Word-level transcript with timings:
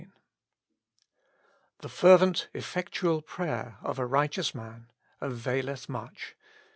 The 1.81 1.87
fervent 1.89 2.49
effectual 2.55 3.21
prayer 3.21 3.77
of 3.83 3.99
a 3.99 4.05
RIGHTEOUS 4.07 4.53
manavaileth 4.55 5.89
much. 5.89 6.35